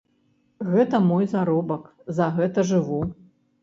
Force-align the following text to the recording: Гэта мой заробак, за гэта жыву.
Гэта 0.71 1.03
мой 1.11 1.29
заробак, 1.35 1.87
за 2.17 2.35
гэта 2.43 2.69
жыву. 2.75 3.01